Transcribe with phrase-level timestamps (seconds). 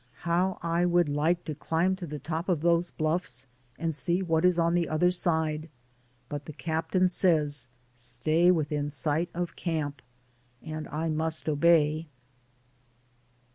[0.21, 3.45] How I would like to climb to the top of those bluffs,
[3.77, 5.69] and see what is on the other side,
[6.27, 10.01] but the captain says, ''Stay within sight of camp."
[10.59, 12.07] And I must obey.